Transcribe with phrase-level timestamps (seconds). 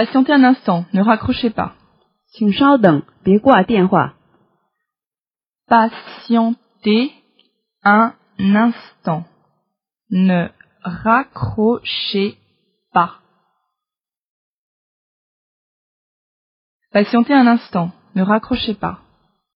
[0.00, 1.74] Patientez un instant, ne raccrochez pas.
[2.32, 4.14] 请稍等，别挂电话。
[5.68, 7.12] Patientez
[7.82, 9.24] un instant,
[10.08, 10.48] ne
[10.82, 12.38] raccrochez
[12.94, 13.20] pas.
[16.90, 19.00] Patientez un instant, ne raccrochez pas.